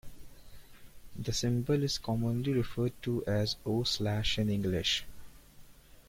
[1.15, 5.05] The symbol is commonly referred to as "o, slash" in English.